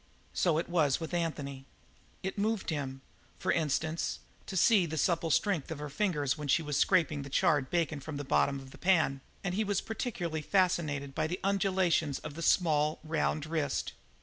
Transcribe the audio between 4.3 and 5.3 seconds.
to see the supple